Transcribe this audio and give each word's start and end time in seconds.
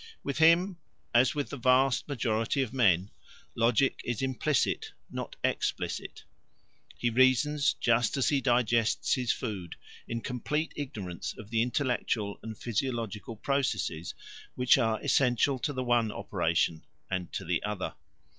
With 0.23 0.39
him, 0.39 0.77
as 1.13 1.35
with 1.35 1.51
the 1.51 1.57
vast 1.57 2.07
majority 2.07 2.63
of 2.63 2.73
men, 2.73 3.11
logic 3.53 4.01
is 4.03 4.23
implicit, 4.23 4.93
not 5.11 5.35
explicit: 5.43 6.23
he 6.97 7.11
reasons 7.11 7.75
just 7.75 8.17
as 8.17 8.29
he 8.29 8.41
digests 8.41 9.13
his 9.13 9.31
food 9.31 9.75
in 10.07 10.21
complete 10.21 10.73
ignorance 10.75 11.37
of 11.37 11.51
the 11.51 11.61
intellectual 11.61 12.39
and 12.41 12.57
physiological 12.57 13.35
processes 13.35 14.15
which 14.55 14.75
are 14.75 14.99
essential 15.03 15.59
to 15.59 15.71
the 15.71 15.83
one 15.83 16.11
operation 16.11 16.83
and 17.11 17.31
to 17.33 17.45
the 17.45 17.61
other. 17.61 17.93